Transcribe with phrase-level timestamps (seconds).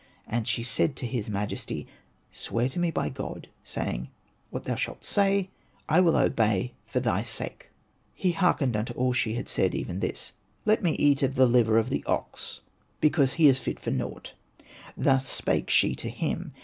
[0.25, 1.85] And she said to his majesty,"
[2.31, 4.09] Swear to me bv God, saying,'
[4.49, 5.51] What thou shalt say,
[5.87, 7.69] I will obey it for thy sake.'"
[8.15, 10.31] He hearkened unto all that she said, even this.''
[10.65, 12.61] Let me eat of the hver of the ox,
[12.99, 14.33] because he is fit for nought:"
[15.07, 16.53] thus spake she to him.